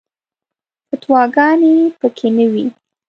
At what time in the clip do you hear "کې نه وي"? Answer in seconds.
2.17-2.65